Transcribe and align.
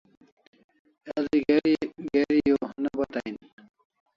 El'i 1.15 1.41
geri 1.49 2.53
o 2.59 2.71
ne 2.87 2.93
bata 3.03 3.19
en 3.33 3.37